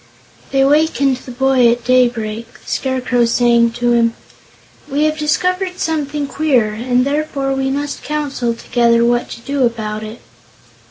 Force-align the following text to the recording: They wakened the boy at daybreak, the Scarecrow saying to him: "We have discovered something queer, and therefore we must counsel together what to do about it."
They 0.49 0.65
wakened 0.65 1.17
the 1.17 1.31
boy 1.31 1.67
at 1.71 1.83
daybreak, 1.83 2.51
the 2.53 2.67
Scarecrow 2.67 3.25
saying 3.25 3.73
to 3.73 3.91
him: 3.91 4.15
"We 4.89 5.03
have 5.03 5.15
discovered 5.19 5.77
something 5.77 6.25
queer, 6.25 6.73
and 6.73 7.05
therefore 7.05 7.53
we 7.53 7.69
must 7.69 8.01
counsel 8.01 8.55
together 8.55 9.05
what 9.05 9.29
to 9.29 9.41
do 9.41 9.63
about 9.63 10.01
it." 10.01 10.19